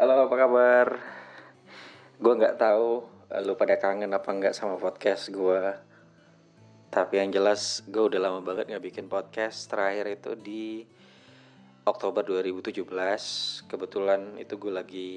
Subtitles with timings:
[0.00, 0.86] Halo, apa kabar?
[2.16, 3.04] Gue nggak tahu
[3.36, 5.76] eh, lu pada kangen apa nggak sama podcast gue.
[6.88, 9.68] Tapi yang jelas gue udah lama banget nggak bikin podcast.
[9.68, 10.88] Terakhir itu di
[11.84, 12.80] Oktober 2017.
[13.68, 15.10] Kebetulan itu gue lagi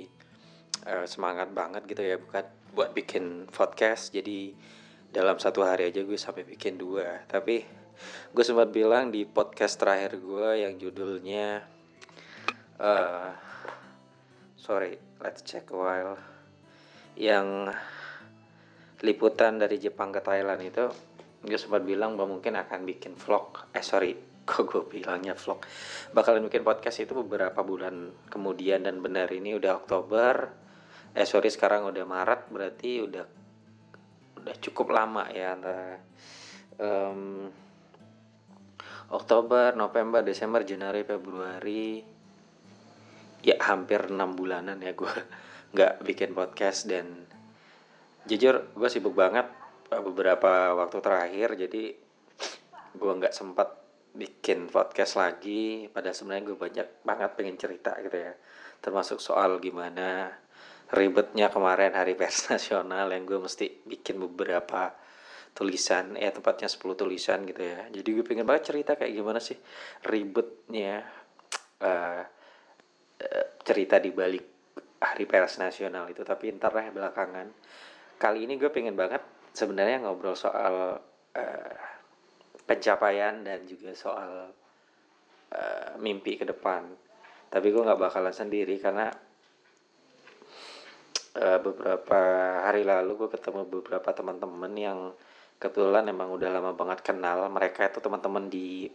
[0.83, 2.43] eh, semangat banget gitu ya bukan
[2.75, 4.11] buat bikin podcast.
[4.11, 4.51] Jadi
[5.15, 7.23] dalam satu hari aja gue sampai bikin dua.
[7.23, 7.63] Tapi
[8.35, 11.71] gue sempat bilang di podcast terakhir gue yang judulnya
[12.83, 13.52] eh
[14.63, 16.15] sorry let's check a while
[17.19, 17.67] yang
[19.03, 20.87] liputan dari Jepang ke Thailand itu
[21.43, 23.67] gue sempat bilang bahwa mungkin akan bikin vlog.
[23.75, 24.15] Eh sorry
[24.47, 25.59] kok gue bilangnya vlog?
[26.15, 30.55] Bakalan bikin podcast itu beberapa bulan kemudian dan benar ini udah Oktober.
[31.11, 33.25] Eh sorry sekarang udah Maret berarti udah
[34.39, 35.99] udah cukup lama ya antara
[36.79, 37.51] em,
[39.11, 42.12] Oktober, November, Desember, Januari, Februari
[43.43, 45.13] ya hampir enam bulanan ya gue
[45.75, 47.27] nggak bikin podcast dan
[48.23, 49.51] jujur gue sibuk banget
[49.91, 51.59] uh, beberapa waktu terakhir.
[51.59, 51.83] Jadi
[52.93, 53.69] gue nggak sempat
[54.13, 55.91] bikin podcast lagi.
[55.91, 58.33] Padahal sebenarnya gue banyak banget pengen cerita gitu ya.
[58.79, 60.31] Termasuk soal gimana
[60.93, 64.93] ribetnya kemarin hari pers nasional yang gue mesti bikin beberapa
[65.53, 67.91] tulisan ya tepatnya 10 tulisan gitu ya.
[67.91, 69.57] Jadi gue pengen banget cerita kayak gimana sih
[70.05, 71.05] ribetnya
[71.83, 72.21] uh, eh,
[73.63, 74.53] cerita di balik
[75.03, 77.47] hari pers nasional itu tapi ntar lah belakangan.
[78.15, 79.19] Kali ini gue pengen banget
[79.51, 80.95] sebenarnya ngobrol soal
[81.35, 81.75] eh,
[82.63, 84.47] pencapaian dan juga soal
[85.51, 86.87] eh, mimpi ke depan.
[87.51, 89.11] Tapi gue nggak bakalan sendiri karena
[91.35, 92.21] eh, beberapa
[92.63, 94.99] hari lalu gue ketemu beberapa teman-teman yang
[95.59, 97.43] kebetulan emang udah lama banget kenal.
[97.51, 98.87] Mereka itu teman-teman di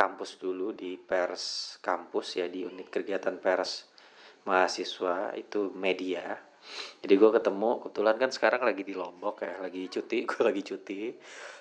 [0.00, 3.84] kampus dulu di pers kampus ya di unit kegiatan pers
[4.48, 6.40] mahasiswa itu media.
[7.04, 11.12] Jadi gue ketemu kebetulan kan sekarang lagi di Lombok ya lagi cuti gue lagi cuti.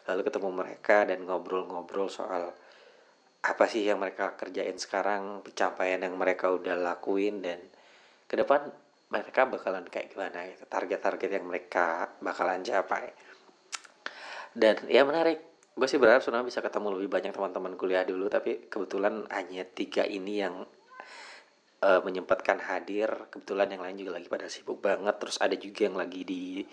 [0.08, 2.56] Lalu ketemu mereka dan ngobrol-ngobrol soal
[3.44, 7.60] apa sih yang mereka kerjain sekarang pencapaian yang mereka udah lakuin dan
[8.28, 8.72] ke depan
[9.12, 13.12] mereka bakalan kayak gimana gitu target-target yang mereka bakalan capai.
[14.56, 15.49] Dan ya menarik
[15.80, 20.04] gue sih berharap sebenarnya bisa ketemu lebih banyak teman-teman kuliah dulu tapi kebetulan hanya tiga
[20.04, 20.68] ini yang
[21.80, 23.08] eh, menyempatkan hadir.
[23.32, 26.68] Kebetulan yang lain juga lagi pada sibuk banget terus ada juga yang lagi di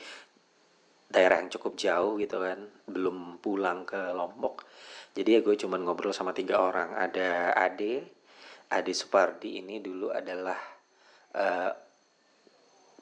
[1.06, 4.66] daerah yang cukup jauh gitu kan belum pulang ke Lombok.
[5.14, 6.98] Jadi ya gue cuman ngobrol sama tiga orang.
[6.98, 8.02] Ada Ade
[8.74, 10.58] Ade Supardi ini dulu adalah
[11.30, 11.72] eh,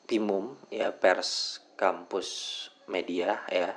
[0.04, 2.28] Pimum ya pers kampus
[2.92, 3.72] media ya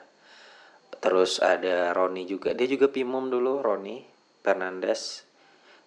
[0.97, 2.51] terus ada Roni juga.
[2.51, 4.03] Dia juga Pimum dulu Roni
[4.41, 5.27] Fernandes.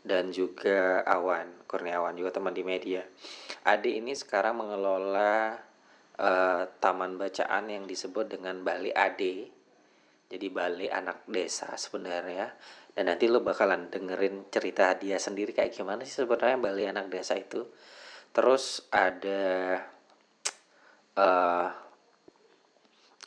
[0.00, 3.04] Dan juga Awan Kurniawan juga teman di media.
[3.68, 5.60] Ade ini sekarang mengelola
[6.16, 9.52] eh, taman bacaan yang disebut dengan Bali Ade.
[10.32, 12.48] Jadi Bali anak desa sebenarnya.
[12.96, 17.36] Dan nanti lo bakalan dengerin cerita dia sendiri kayak gimana sih sebenarnya Bali anak desa
[17.36, 17.68] itu.
[18.32, 19.84] Terus ada
[21.20, 21.68] eh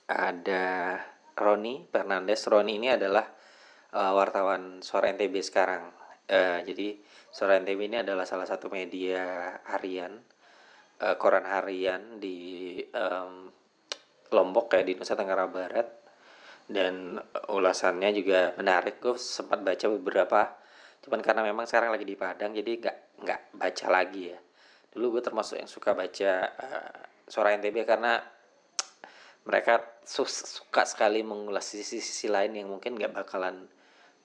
[0.10, 0.66] ada
[1.34, 2.46] Roni Fernandes.
[2.48, 3.26] Roni ini adalah
[3.94, 5.84] eh, wartawan Suara NTB sekarang.
[6.30, 6.98] Eh, jadi
[7.34, 10.22] Suara NTB ini adalah salah satu media harian,
[11.02, 13.50] eh, koran harian di em,
[14.34, 15.88] Lombok ya di Nusa Tenggara Barat.
[16.64, 17.20] Dan
[17.52, 19.04] ulasannya juga menarik.
[19.04, 20.42] Gue sempat baca beberapa,
[21.04, 24.40] cuman karena memang sekarang lagi di Padang, jadi nggak nggak baca lagi ya.
[24.94, 26.94] Dulu gue termasuk yang suka baca eh,
[27.28, 28.20] Suara NTB karena
[29.44, 33.68] mereka su- suka sekali mengulas sisi-sisi lain yang mungkin nggak bakalan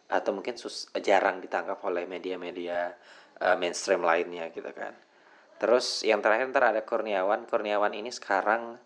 [0.09, 2.95] atau mungkin sus- jarang ditangkap oleh media-media
[3.43, 4.95] uh, mainstream lainnya gitu kan.
[5.59, 7.51] Terus yang terakhir ntar ada Kurniawan.
[7.51, 8.79] Kurniawan ini sekarang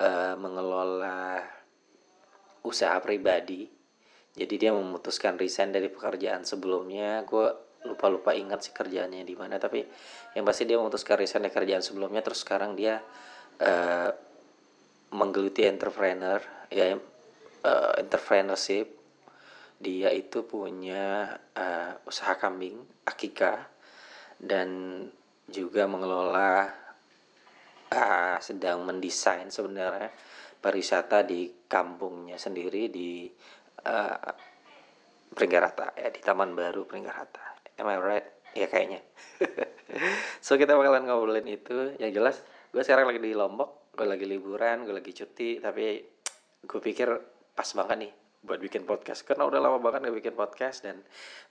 [0.00, 1.44] uh, mengelola
[2.64, 3.68] usaha pribadi.
[4.34, 7.22] Jadi dia memutuskan resign dari pekerjaan sebelumnya.
[7.28, 7.44] Gue
[7.84, 9.60] lupa-lupa ingat sih kerjaannya di mana.
[9.60, 9.84] Tapi
[10.32, 12.24] yang pasti dia memutuskan resign dari kerjaan sebelumnya.
[12.24, 12.98] Terus sekarang dia
[13.60, 14.10] uh,
[15.14, 16.98] menggeluti entrepreneur ya
[17.62, 18.90] uh, entrepreneurship.
[19.78, 23.68] Dia itu punya uh, usaha kambing akika
[24.38, 25.00] dan
[25.46, 26.72] juga mengelola
[27.92, 30.10] uh, sedang mendesain sebenarnya
[30.58, 33.28] pariwisata di kampungnya sendiri di
[33.84, 34.32] uh,
[35.34, 38.26] Pringgarata ya di Taman Baru Pringgarata am I right?
[38.54, 39.02] Ya kayaknya.
[40.42, 41.94] So kita bakalan ngobrolin itu.
[42.02, 42.36] Yang jelas
[42.74, 46.02] gue sekarang lagi di Lombok gue lagi liburan gue lagi cuti tapi
[46.64, 47.08] gue pikir
[47.54, 48.12] pas banget nih
[48.44, 49.24] buat bikin podcast.
[49.24, 51.00] Karena udah lama banget gak bikin podcast dan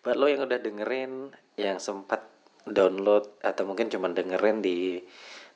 [0.05, 2.21] buat lo yang udah dengerin yang sempat
[2.63, 5.01] download atau mungkin cuma dengerin di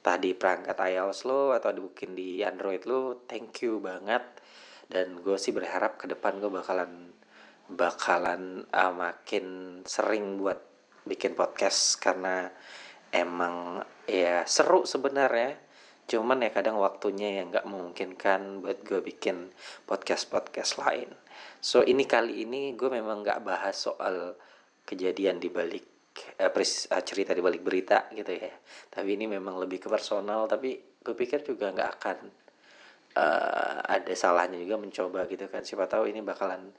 [0.02, 4.26] entah di perangkat iOS lo atau mungkin di Android lo thank you banget.
[4.90, 7.14] Dan gue sih berharap ke depan gue bakalan
[7.68, 10.58] bakalan uh, makin sering buat
[11.06, 12.02] bikin podcast.
[12.02, 12.50] Karena
[13.14, 15.67] emang ya seru sebenarnya
[16.08, 19.52] cuman ya kadang waktunya yang nggak memungkinkan buat gue bikin
[19.84, 21.12] podcast podcast lain.
[21.60, 24.40] So ini kali ini gue memang nggak bahas soal
[24.88, 25.84] kejadian di balik
[26.40, 28.56] uh, pres, uh, cerita di balik berita gitu ya.
[28.88, 32.18] Tapi ini memang lebih ke personal tapi gue pikir juga nggak akan
[33.20, 35.68] uh, ada salahnya juga mencoba gitu kan.
[35.68, 36.72] Siapa tahu ini bakalan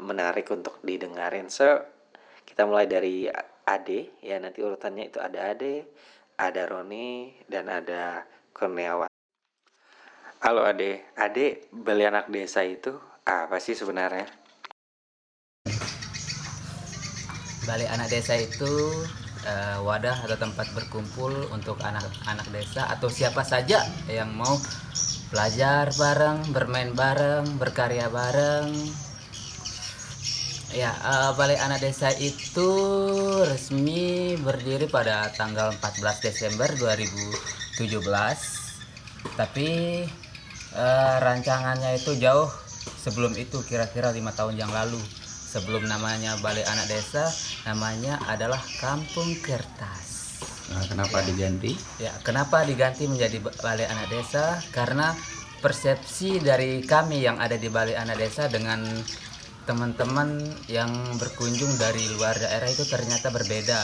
[0.00, 1.52] menarik untuk didengarin.
[1.52, 1.68] So
[2.48, 3.28] kita mulai dari
[3.68, 4.24] Ade.
[4.24, 5.84] Ya nanti urutannya itu ada Ade
[6.38, 9.10] ada Roni dan ada Kurniawan.
[10.38, 11.02] Halo Ade.
[11.18, 12.94] Ade beli anak desa itu
[13.26, 14.30] apa sih sebenarnya?
[17.64, 18.92] Balai Anak Desa itu
[19.48, 24.60] uh, wadah atau tempat berkumpul untuk anak-anak desa atau siapa saja yang mau
[25.32, 28.68] belajar bareng, bermain bareng, berkarya bareng.
[30.74, 32.66] Ya, uh, Balai Anak Desa itu
[33.46, 37.78] resmi berdiri pada tanggal 14 Desember 2017.
[39.38, 40.02] Tapi
[40.74, 42.50] uh, rancangannya itu jauh
[43.06, 44.98] sebelum itu kira-kira lima tahun yang lalu
[45.54, 47.30] sebelum namanya Balai Anak Desa
[47.70, 50.42] namanya adalah Kampung Kertas.
[50.74, 51.26] Nah, kenapa ya.
[51.30, 51.72] diganti?
[52.02, 54.58] Ya, kenapa diganti menjadi Balai Anak Desa?
[54.74, 55.14] Karena
[55.62, 58.82] persepsi dari kami yang ada di Balai Anak Desa dengan
[59.64, 63.80] teman-teman yang berkunjung dari luar daerah itu ternyata berbeda.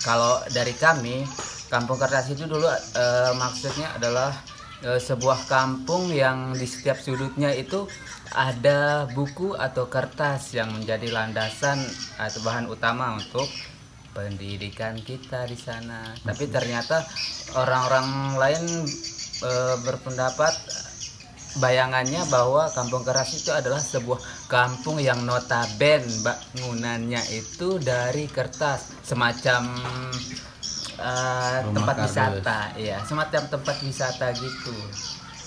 [0.00, 1.24] Kalau dari kami,
[1.70, 3.04] Kampung Kertas itu dulu e,
[3.38, 4.34] maksudnya adalah
[4.82, 7.86] e, sebuah kampung yang di setiap sudutnya itu
[8.34, 11.78] ada buku atau kertas yang menjadi landasan
[12.18, 13.46] atau bahan utama untuk
[14.10, 16.10] pendidikan kita di sana.
[16.26, 17.06] Tapi ternyata
[17.54, 18.64] orang-orang lain
[19.46, 19.50] e,
[19.86, 20.89] berpendapat
[21.58, 29.66] bayangannya bahwa Kampung Keras itu adalah sebuah kampung yang notaben bangunannya itu dari kertas, semacam
[31.02, 32.14] uh, tempat kardus.
[32.14, 34.76] wisata, ya, semacam tempat wisata gitu.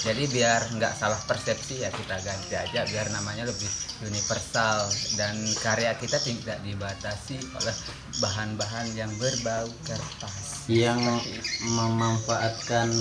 [0.04, 2.84] Jadi biar nggak salah persepsi ya kita ganti aja.
[2.84, 3.72] Biar namanya lebih
[4.04, 4.84] universal
[5.16, 5.32] dan
[5.64, 7.76] karya kita tidak dibatasi oleh
[8.20, 10.68] bahan-bahan yang berbau kertas.
[10.68, 11.24] Yang
[11.64, 12.92] memanfaatkan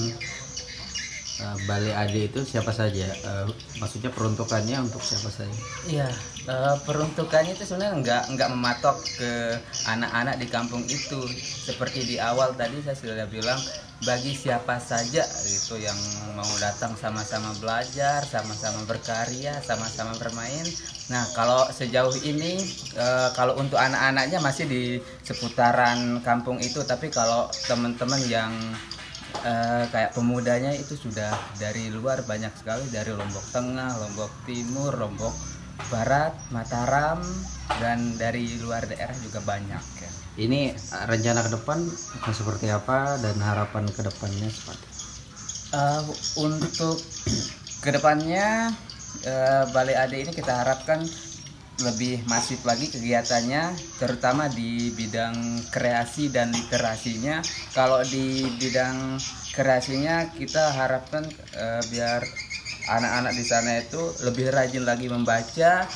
[1.43, 3.11] uh, Balai Ade itu siapa saja?
[3.27, 3.51] Uh,
[3.83, 5.59] maksudnya peruntukannya untuk siapa saja?
[5.91, 6.09] Iya
[6.49, 9.59] uh, peruntukannya itu sebenarnya nggak nggak mematok ke
[9.91, 11.21] anak-anak di kampung itu.
[11.43, 13.59] Seperti di awal tadi saya sudah bilang
[14.03, 15.95] bagi siapa saja gitu yang
[16.35, 20.67] mau datang sama-sama belajar, sama-sama berkarya, sama-sama bermain.
[21.07, 22.59] Nah, kalau sejauh ini
[22.99, 23.07] e,
[23.39, 24.83] kalau untuk anak-anaknya masih di
[25.23, 28.51] seputaran kampung itu, tapi kalau teman-teman yang
[29.41, 29.53] e,
[29.89, 35.35] kayak pemudanya itu sudah dari luar banyak sekali dari Lombok Tengah, Lombok Timur, Lombok
[35.89, 37.25] Barat, Mataram
[37.81, 40.11] dan dari luar daerah juga banyak ya.
[40.33, 40.73] Ini
[41.09, 41.79] rencana ke depan
[42.21, 44.87] akan seperti apa dan harapan ke depannya seperti?
[45.73, 46.05] Uh,
[46.41, 47.01] untuk
[47.81, 48.73] ke depannya
[49.25, 51.01] uh, Balai Ade ini kita harapkan
[51.83, 57.43] lebih masif lagi kegiatannya terutama di bidang kreasi dan literasinya.
[57.75, 59.19] Kalau di bidang
[59.53, 61.27] kreasinya kita harapkan
[61.59, 62.23] uh, biar
[62.91, 65.87] anak-anak di sana itu lebih rajin lagi membaca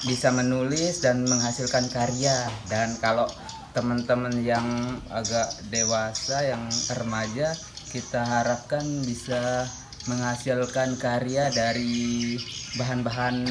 [0.00, 2.48] bisa menulis dan menghasilkan karya.
[2.68, 3.28] Dan kalau
[3.76, 4.66] teman-teman yang
[5.12, 6.64] agak dewasa yang
[6.96, 7.54] remaja
[7.90, 9.66] kita harapkan bisa
[10.08, 12.38] menghasilkan karya dari
[12.78, 13.44] bahan-bahan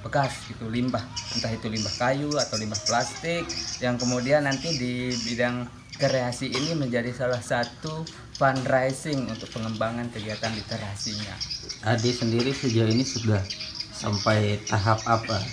[0.00, 1.04] bekas gitu limbah
[1.36, 3.44] entah itu limbah kayu atau limbah plastik
[3.84, 5.68] yang kemudian nanti di bidang
[6.00, 8.08] kreasi ini menjadi salah satu
[8.40, 11.36] fundraising untuk pengembangan kegiatan literasinya.
[11.84, 13.44] Adi sendiri sejauh ini sudah
[13.92, 15.44] sampai tahap apa?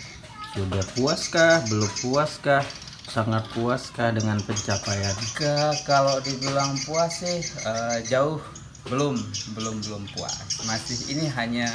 [0.56, 1.68] Sudah puaskah?
[1.68, 2.63] Belum puaskah?
[3.08, 5.16] sangat puas kah dengan pencapaian?
[5.32, 8.44] Ke kalau dibilang puas sih uh, jauh
[8.92, 9.16] belum
[9.56, 10.68] belum belum puas.
[10.68, 11.72] Masih ini hanya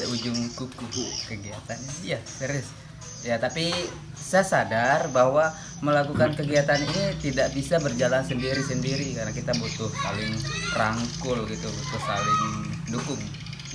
[0.00, 1.92] seujung kuku kegiatannya.
[2.00, 2.72] Iya serius.
[3.20, 3.68] Ya tapi
[4.16, 5.52] saya sadar bahwa
[5.84, 10.32] melakukan kegiatan ini tidak bisa berjalan sendiri-sendiri karena kita butuh saling
[10.72, 12.42] rangkul gitu, butuh saling
[12.88, 13.20] dukung.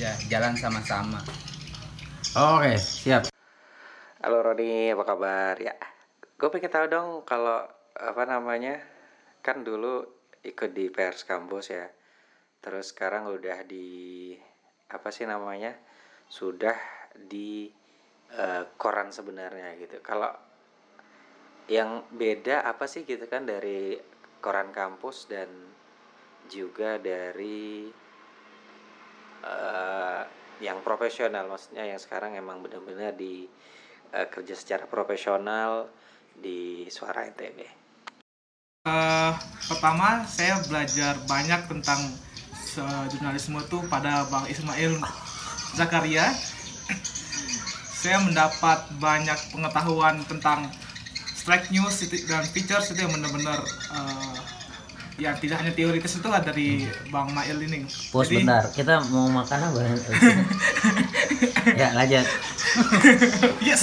[0.01, 1.21] Ya jalan sama-sama.
[2.33, 3.29] Oke siap.
[4.25, 5.77] Halo Rodi, apa kabar ya?
[6.35, 7.63] gue pengen tahu dong kalau
[7.95, 8.83] apa namanya
[9.39, 10.03] kan dulu
[10.43, 11.87] ikut di pers kampus ya
[12.59, 14.35] terus sekarang udah di
[14.91, 15.71] apa sih namanya
[16.29, 16.75] sudah
[17.15, 17.69] di
[18.35, 20.01] uh, koran sebenarnya gitu.
[20.01, 20.29] Kalau
[21.65, 23.97] yang beda apa sih gitu kan dari
[24.43, 25.49] koran kampus dan
[26.45, 27.89] juga dari
[29.41, 30.21] uh,
[30.61, 31.49] yang profesional?
[31.49, 33.47] Maksudnya yang sekarang emang benar-benar di
[34.13, 35.89] uh, kerja secara profesional
[36.35, 37.87] di suara NTB.
[38.85, 39.33] Uh,
[39.65, 41.97] pertama saya belajar banyak tentang
[43.07, 44.99] jurnalisme itu pada Bang Ismail
[45.75, 46.31] Zakaria.
[48.05, 50.69] saya mendapat banyak pengetahuan tentang
[51.33, 54.37] strike news dan features itu yang benar-benar uh,
[55.15, 57.87] ya tidak hanya teoritis itu ada dari Bang Mail ini.
[58.11, 59.79] Bos Jadi, bentar, kita mau makan apa?
[61.79, 62.27] ya lanjut.
[63.63, 63.81] yes.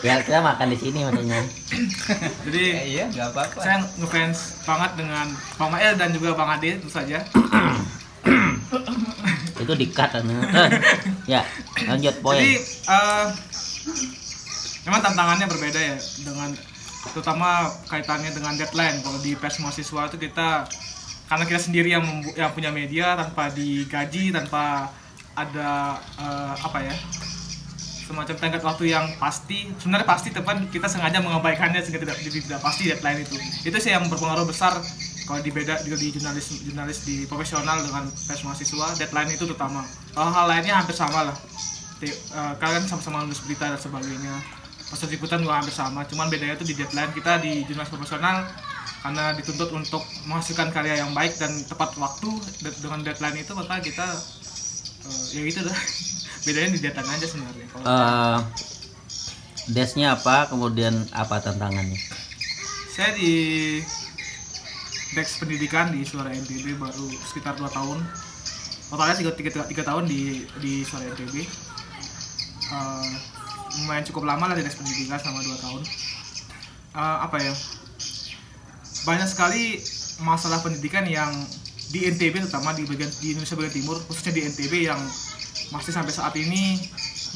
[0.00, 1.40] ya kita makan di sini maksudnya.
[2.48, 3.60] Jadi ya, iya nggak apa-apa.
[3.60, 5.26] Saya ngefans banget dengan
[5.60, 7.20] Bang Mail dan juga Bang Ade itu saja.
[9.62, 10.24] itu dikat kan.
[11.32, 11.42] ya
[11.88, 12.38] lanjut poin.
[12.38, 12.54] Jadi
[12.88, 13.26] uh,
[14.88, 16.52] memang tantangannya berbeda ya dengan
[17.12, 20.66] terutama kaitannya dengan deadline kalau di pers mahasiswa itu kita
[21.28, 24.88] karena kita sendiri yang yang punya media tanpa digaji tanpa
[25.36, 26.96] ada uh, apa ya
[28.08, 32.88] semacam tenggat waktu yang pasti sebenarnya pasti tepat kita sengaja mengabaikannya sehingga tidak tidak pasti
[32.88, 33.36] deadline itu
[33.68, 34.80] itu sih yang berpengaruh besar
[35.28, 39.84] kalau di beda di, di jurnalis jurnalis di profesional dengan pers mahasiswa deadline itu terutama.
[40.16, 41.36] Hal, hal lainnya hampir sama lah.
[42.00, 44.40] Uh, kalian sama-sama nulis berita dan sebagainya.
[44.88, 46.08] Proses liputan juga hampir sama.
[46.08, 48.48] Cuman bedanya itu di deadline kita di jurnalis profesional
[49.04, 52.32] karena dituntut untuk menghasilkan karya yang baik dan tepat waktu
[52.80, 54.08] dengan deadline itu maka kita
[55.04, 55.76] uh, ya gitu dah.
[56.48, 57.66] Bedanya di deadline aja sebenarnya.
[57.68, 58.38] Kalau uh,
[59.68, 62.00] desnya apa kemudian apa tantangannya?
[62.96, 63.36] Saya di
[65.18, 67.98] desk pendidikan di suara NTB baru sekitar 2 tahun.
[68.88, 71.44] Totalnya tiga, tiga, tiga tahun di di suara NTB
[72.72, 73.12] uh,
[73.82, 75.82] lumayan cukup lama lah dinas pendidikan selama dua tahun.
[76.96, 77.52] Uh, apa ya?
[79.06, 79.80] Banyak sekali
[80.24, 81.30] masalah pendidikan yang
[81.88, 85.00] di NTB terutama di bagian di Indonesia bagian timur khususnya di NTB yang
[85.72, 86.76] masih sampai saat ini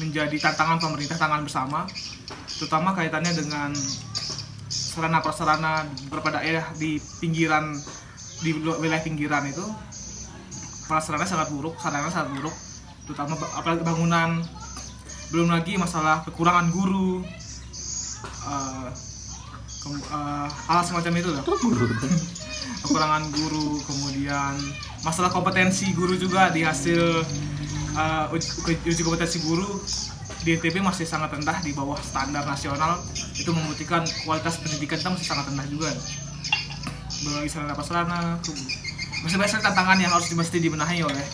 [0.01, 1.85] menjadi tantangan pemerintah tangan bersama
[2.57, 3.73] terutama kaitannya dengan
[4.93, 7.73] sarana prasarana beberapa daerah di pinggiran
[8.45, 9.65] di wilayah pinggiran itu
[10.85, 12.53] prasarana sangat buruk sarana sangat buruk
[13.09, 14.45] terutama apalagi bangunan.
[15.33, 17.25] Belum lagi masalah kekurangan guru
[18.45, 18.89] uh,
[20.13, 21.41] uh, hal semacam itu lah
[22.85, 24.53] kekurangan guru kemudian
[25.01, 27.25] masalah kompetensi guru juga di hasil
[27.97, 29.81] uh, uji, uji kompetensi guru
[30.43, 32.99] di ITB masih sangat rendah di bawah standar nasional.
[33.35, 35.89] Itu membuktikan kualitas pendidikan kita masih sangat rendah juga.
[37.23, 38.19] Berbagai sarana prasarana
[39.23, 41.27] masih banyak tantangan yang harus mesti dibenahi oleh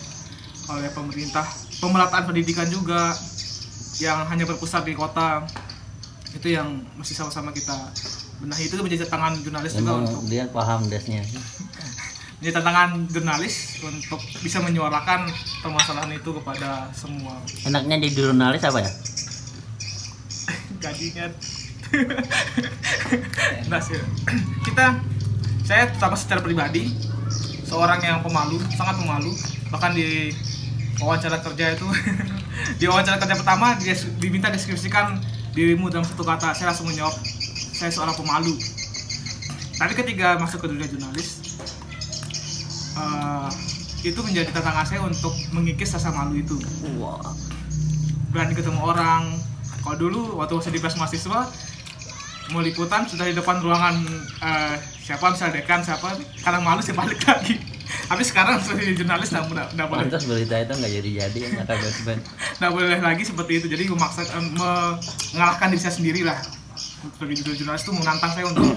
[0.70, 1.42] oleh pemerintah.
[1.82, 3.10] Pemerataan pendidikan juga
[3.98, 5.42] yang hanya berpusat di kota
[6.30, 7.74] itu yang masih sama-sama kita
[8.38, 8.70] benahi.
[8.70, 11.26] Itu menjadi tantangan jurnalis Emang juga untuk dia paham desnya
[12.40, 15.28] menjadi tantangan jurnalis untuk bisa menyuarakan
[15.60, 17.36] permasalahan itu kepada semua.
[17.68, 18.90] Enaknya di jurnalis apa ya?
[20.82, 21.28] Gajinya.
[23.66, 23.82] Nah,
[24.62, 24.86] kita
[25.66, 26.94] saya terutama secara pribadi
[27.66, 29.34] seorang yang pemalu sangat pemalu.
[29.74, 30.30] Bahkan di
[31.02, 31.86] wawancara kerja itu
[32.80, 35.18] di wawancara kerja pertama dia diminta deskripsikan
[35.50, 36.54] dirimu dalam satu kata.
[36.54, 37.14] Saya langsung menjawab
[37.74, 38.54] saya seorang pemalu.
[39.76, 41.39] Tapi ketika masuk ke dunia jurnalis
[42.96, 43.50] uh,
[44.00, 46.56] itu menjadi tantangan saya untuk mengikis rasa malu itu.
[48.32, 49.36] Berani ketemu orang.
[49.80, 51.48] Kalau dulu waktu saya di pers mahasiswa
[52.50, 53.94] mau liputan sudah di depan ruangan
[54.42, 57.56] uh, siapa misalnya dekan siapa karena malu saya balik lagi.
[58.10, 60.04] Tapi sekarang sebagai jurnalis nggak boleh nggak boleh.
[60.10, 61.66] Terus berita itu nggak jadi jadi nggak
[62.58, 63.66] nggak boleh lagi seperti itu.
[63.70, 64.22] Jadi memaksa
[65.34, 66.38] mengalahkan diri saya sendiri lah
[67.16, 68.76] sebagai jurnalis itu menantang saya untuk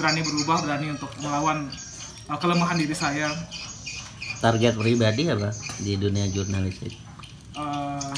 [0.00, 1.91] berani berubah berani untuk melawan uh,
[2.38, 3.28] kelemahan diri saya.
[4.42, 6.94] Target pribadi apa di dunia jurnalistik?
[7.54, 8.12] Uh,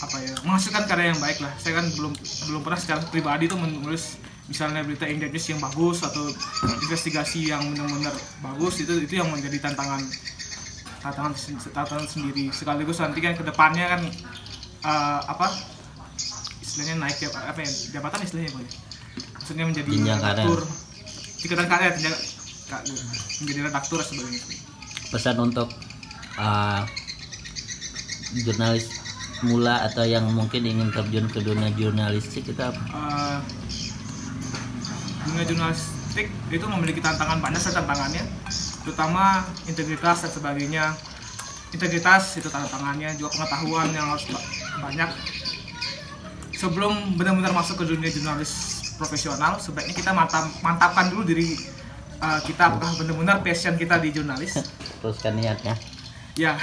[0.00, 1.52] apa ya menghasilkan karya yang baik lah.
[1.60, 2.12] Saya kan belum
[2.50, 4.16] belum pernah secara pribadi tuh menulis
[4.46, 6.30] misalnya berita independent yang bagus atau
[6.86, 10.00] investigasi yang benar-benar bagus itu itu yang menjadi tantangan
[11.02, 11.32] tantangan
[11.74, 12.48] tantangan sendiri.
[12.54, 14.00] Sekaligus nanti kan ke depannya kan
[14.86, 15.50] uh, apa
[16.62, 18.72] istilahnya naik ya apa ya jabatan istilahnya boleh
[19.40, 20.60] maksudnya menjadi redaktur
[21.40, 21.66] tingkatan
[23.42, 24.02] menjadi redaktur
[25.14, 25.70] pesan untuk
[26.36, 26.82] uh,
[28.34, 28.90] jurnalis
[29.46, 33.38] mula atau yang mungkin ingin terjun ke dunia jurnalistik kita uh,
[35.28, 38.24] dunia jurnalistik itu memiliki tantangan banyak tantangannya
[38.86, 40.94] terutama integritas dan sebagainya.
[41.74, 44.30] Integritas itu tantangannya juga pengetahuan yang harus
[44.78, 45.10] banyak.
[46.54, 51.58] Sebelum benar-benar masuk ke dunia jurnalis profesional sebaiknya kita mantap, mantapkan dulu diri
[52.20, 54.60] uh, kita apakah benar-benar passion kita di jurnalis?
[55.00, 55.76] Teruskan niatnya.
[56.36, 56.56] Ya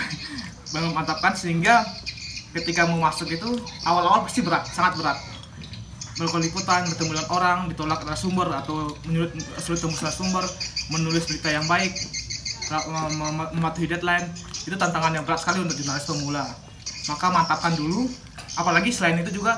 [0.74, 1.86] mantapkan sehingga
[2.54, 3.50] ketika mau masuk itu
[3.86, 5.18] awal-awal pasti berat sangat berat.
[6.18, 10.46] Melakukan liputan bertemu dengan orang ditolak narasumber atau menyulut sulit temu narasumber
[10.94, 11.90] menulis berita yang baik
[13.54, 14.30] mematuhi deadline
[14.64, 16.46] itu tantangan yang berat sekali untuk jurnalis pemula.
[17.10, 18.08] Maka mantapkan dulu
[18.54, 19.58] apalagi selain itu juga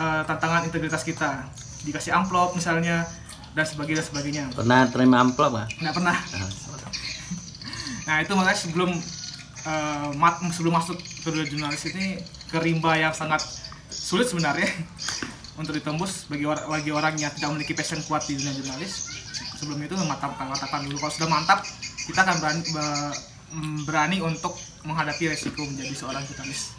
[0.00, 1.48] uh, tantangan integritas kita.
[1.84, 3.08] Dikasih amplop misalnya
[3.56, 4.44] dan sebagainya dan sebagainya.
[4.52, 5.68] Pernah terima amplop nggak?
[5.80, 6.16] Nggak pernah.
[8.06, 8.90] Nah itu makanya sebelum
[9.64, 12.20] uh, mat, sebelum masuk ke dunia jurnalis ini
[12.52, 13.40] ke rimba yang sangat
[13.88, 14.68] sulit sebenarnya
[15.60, 19.08] untuk ditembus bagi orang bagi orang yang tidak memiliki passion kuat di dunia jurnalis.
[19.56, 21.00] Sebelum itu memantapkan mantapkan dulu.
[21.00, 21.64] Kalau sudah mantap
[22.04, 22.60] kita akan berani
[23.56, 24.52] mm, berani untuk
[24.84, 26.76] menghadapi resiko menjadi seorang jurnalis.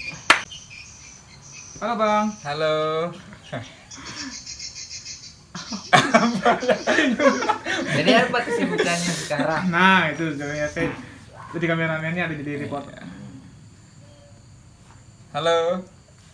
[1.81, 2.25] Halo bang.
[2.46, 2.77] Halo
[7.98, 9.62] jadi apa kesibukannya sekarang?
[9.72, 10.91] Nah itu sebenarnya saya
[11.56, 12.91] jadi kameramennya ada di report.
[15.32, 15.84] Halo.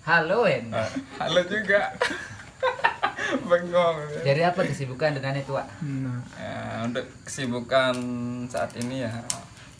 [0.03, 0.89] Halo En uh,
[1.21, 1.93] halo juga.
[3.49, 3.97] Bengong.
[4.21, 5.67] Jadi apa kesibukan dengan itu Wak?
[5.81, 6.21] Nah.
[6.37, 7.95] Ya, untuk kesibukan
[8.51, 9.11] saat ini ya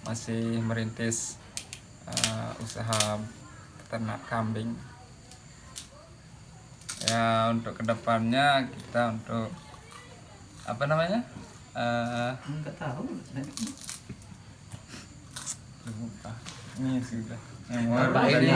[0.04, 1.38] masih merintis
[2.08, 3.20] uh, usaha
[3.92, 4.74] ternak kambing
[7.10, 9.50] ya untuk ke depannya kita untuk
[10.64, 11.20] apa namanya?
[11.74, 12.32] Uh,
[12.62, 13.04] nggak tahu
[15.84, 16.32] lupa.
[16.80, 17.42] Ini sudah
[17.74, 18.52] Bapak ini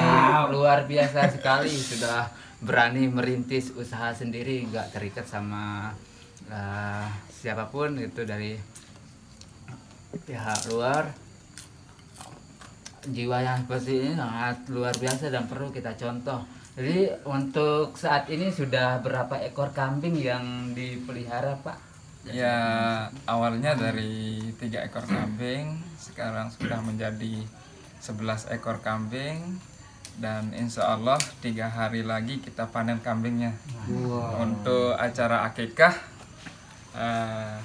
[0.51, 1.72] luar biasa sekali.
[1.72, 2.30] Sudah
[2.63, 5.94] berani merintis usaha sendiri nggak terikat sama
[6.50, 8.56] uh, siapa pun itu dari
[10.27, 11.12] pihak luar.
[13.08, 16.44] Jiwa yang seperti ini sangat luar biasa dan perlu kita contoh
[16.77, 21.77] jadi untuk saat ini sudah berapa ekor kambing yang dipelihara Pak?
[22.29, 22.57] Ya
[23.25, 27.42] awalnya dari tiga ekor kambing, sekarang sudah menjadi
[27.98, 29.57] 11 ekor kambing
[30.22, 33.57] dan insya Allah tiga hari lagi kita panen kambingnya.
[33.90, 34.46] Wow.
[34.46, 35.98] Untuk acara akikah
[36.94, 37.57] uh,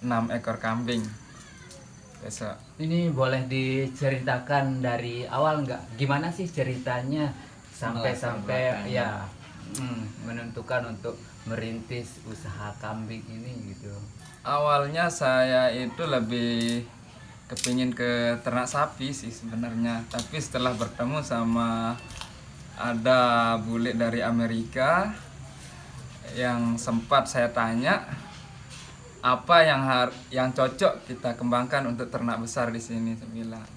[0.00, 1.04] eh, 6 ekor kambing
[2.24, 2.56] besok.
[2.80, 6.00] Ini boleh diceritakan dari awal nggak?
[6.00, 7.49] Gimana sih ceritanya?
[7.80, 9.24] Sampai-sampai ya
[9.80, 11.16] hmm, menentukan untuk
[11.48, 13.88] merintis usaha kambing ini gitu.
[14.44, 16.84] Awalnya saya itu lebih
[17.48, 20.04] kepingin ke ternak sapi sih sebenarnya.
[20.12, 21.96] Tapi setelah bertemu sama
[22.76, 25.16] ada bule dari Amerika
[26.36, 28.04] yang sempat saya tanya
[29.20, 33.16] apa yang har yang cocok kita kembangkan untuk ternak besar di sini?
[33.16, 33.68] Saya bilang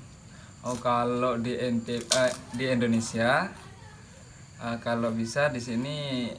[0.64, 3.63] oh kalau di NT, eh, di Indonesia
[4.64, 6.32] uh, kalau bisa di sini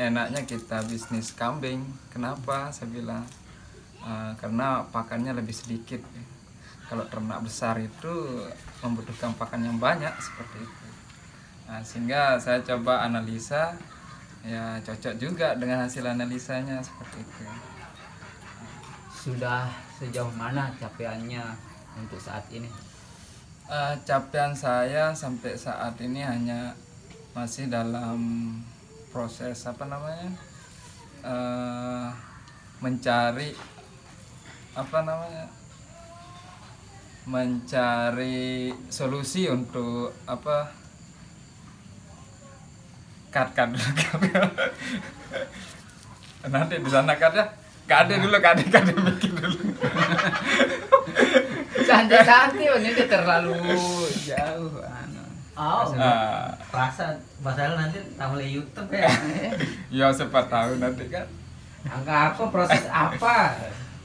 [0.00, 1.84] enaknya kita bisnis kambing.
[2.08, 2.72] Kenapa?
[2.72, 3.24] Saya bilang
[4.00, 6.00] uh, karena pakannya lebih sedikit.
[6.88, 8.44] Kalau ternak besar itu
[8.84, 10.86] membutuhkan pakan yang banyak seperti itu.
[11.64, 13.72] Nah, sehingga saya coba analisa
[14.42, 17.44] ya cocok juga dengan hasil analisanya seperti itu.
[19.08, 21.46] Sudah sejauh mana capaiannya
[21.96, 22.68] untuk saat ini?
[23.72, 26.76] Uh, capaian saya sampai saat ini hanya
[27.32, 28.20] masih dalam
[29.08, 30.28] proses apa namanya
[31.24, 32.12] uh,
[32.84, 33.56] mencari
[34.76, 35.48] apa namanya
[37.24, 40.72] mencari solusi untuk apa
[43.32, 43.70] cut cut
[46.52, 47.46] nanti di sana cut ya.
[47.82, 49.58] Kade dulu kade kade mikir dulu
[51.82, 53.58] santai santai ini terlalu
[54.22, 54.91] jauh
[55.52, 57.12] Oh, uh, rasa
[57.44, 59.04] masalah nanti tamu YouTube ya.
[60.00, 61.28] ya siapa tahu nanti kan.
[61.84, 63.52] Angka apa proses apa?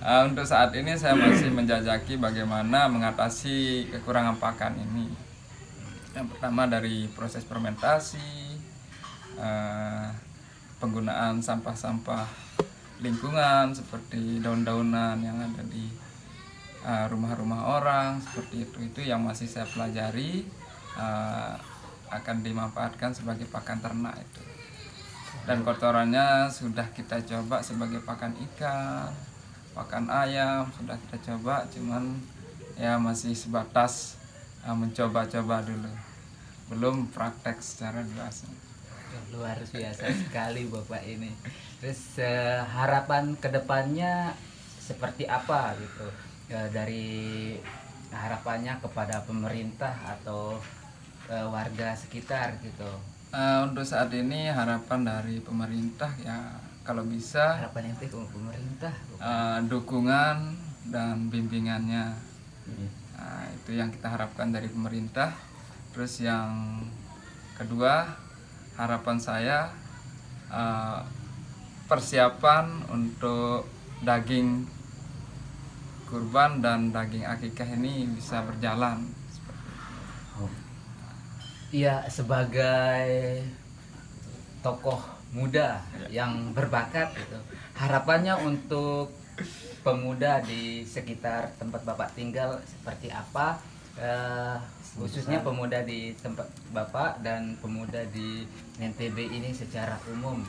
[0.04, 5.08] Uh, untuk saat ini saya masih menjajaki bagaimana mengatasi kekurangan pakan ini.
[6.12, 8.60] Yang pertama dari proses fermentasi,
[9.40, 10.12] uh,
[10.84, 12.28] penggunaan sampah-sampah
[13.00, 15.86] lingkungan seperti daun-daunan yang ada di
[16.88, 20.48] rumah-rumah uh, orang seperti itu itu yang masih saya pelajari
[20.96, 21.58] uh,
[22.08, 24.42] akan dimanfaatkan sebagai pakan ternak itu.
[25.44, 29.12] Dan kotorannya sudah kita coba sebagai pakan ikan
[29.78, 32.18] pakan ayam sudah kita coba cuman
[32.82, 34.18] ya masih sebatas
[34.66, 35.94] uh, mencoba-coba dulu.
[36.74, 38.50] Belum praktek secara dewasa
[39.32, 41.32] luar biasa sekali bapak ini.
[41.78, 44.34] Terus uh, harapan ke depannya
[44.82, 46.10] seperti apa gitu?
[46.50, 47.56] Uh, dari
[48.10, 50.58] harapannya kepada pemerintah atau
[51.32, 52.90] uh, warga sekitar gitu
[53.36, 59.60] uh, untuk saat ini harapan dari pemerintah ya kalau bisa harapan ente ke pemerintah eh,
[59.68, 60.56] dukungan
[60.88, 62.16] dan bimbingannya
[62.68, 62.90] Iya.
[63.18, 65.32] Nah, itu yang kita harapkan dari pemerintah.
[65.96, 66.84] Terus yang
[67.56, 68.06] kedua,
[68.76, 69.72] harapan saya
[70.52, 71.00] eh,
[71.88, 73.66] persiapan untuk
[74.04, 74.68] daging
[76.08, 79.08] kurban dan daging akikah ini bisa berjalan.
[81.68, 83.44] Iya sebagai
[84.64, 85.04] tokoh
[85.36, 87.40] muda yang berbakat gitu.
[87.76, 89.12] Harapannya untuk
[89.84, 93.60] pemuda di sekitar tempat Bapak tinggal seperti apa?
[94.00, 94.56] Eh,
[94.96, 98.48] khususnya pemuda di tempat Bapak dan pemuda di
[98.80, 100.40] NTB ini secara umum.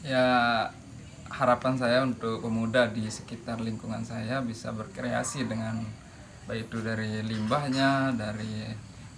[0.00, 0.64] Ya
[1.28, 5.84] harapan saya untuk pemuda di sekitar lingkungan saya bisa berkreasi dengan
[6.48, 8.66] baik itu dari limbahnya, dari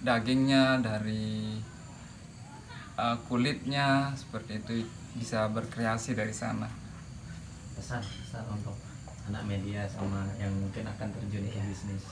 [0.03, 1.57] dagingnya, dari
[2.99, 4.73] uh, kulitnya seperti itu
[5.17, 6.69] bisa berkreasi dari sana.
[7.73, 8.77] pesan pesan untuk
[9.25, 12.05] anak media sama yang mungkin akan terjun ke bisnis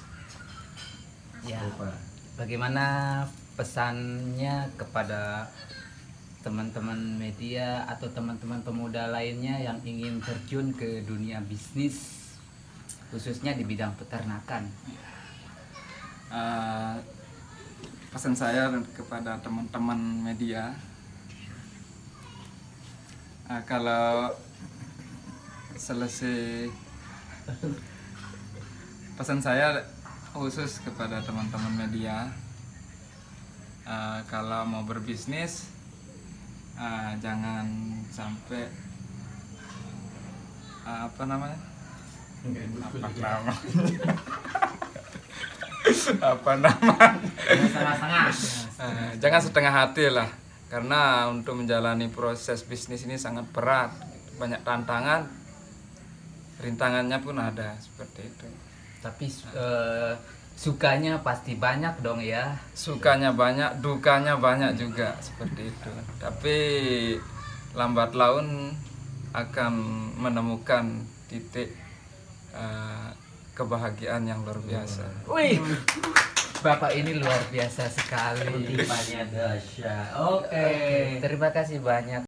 [1.41, 1.57] Ya,
[2.37, 2.85] bagaimana
[3.57, 5.49] pesannya kepada
[6.45, 12.29] teman-teman media atau teman-teman pemuda lainnya yang ingin terjun ke dunia bisnis
[13.09, 14.69] khususnya di bidang peternakan.
[16.31, 16.97] Uh,
[18.11, 20.75] pesan saya kepada teman-teman media
[23.47, 24.35] uh, kalau
[25.79, 26.67] selesai
[29.15, 29.79] pesan saya
[30.35, 32.27] khusus kepada teman-teman media
[33.87, 35.71] uh, kalau mau berbisnis
[36.75, 38.67] uh, jangan sampai
[40.83, 41.59] uh, apa namanya?
[42.83, 43.53] Apa nama
[46.33, 46.95] apa nama
[47.47, 48.25] setengah-setengah.
[48.81, 50.29] Eh, jangan setengah hati lah.
[50.71, 53.91] Karena untuk menjalani proses bisnis ini sangat berat.
[54.39, 55.27] Banyak tantangan.
[56.61, 58.47] Rintangannya pun ada seperti itu.
[59.01, 59.25] Tapi
[59.57, 60.13] eh,
[60.55, 62.53] sukanya pasti banyak dong ya.
[62.77, 65.91] sukanya banyak dukanya banyak juga seperti itu.
[66.21, 66.57] Tapi
[67.73, 68.71] lambat laun
[69.31, 69.73] akan
[70.19, 71.71] menemukan titik
[72.53, 73.09] eh,
[73.55, 75.61] kebahagiaan yang luar biasa Wih,
[76.61, 78.45] Bapak ini luar biasa sekali.
[80.13, 80.67] oke
[81.17, 82.19] Terima kasih banyak.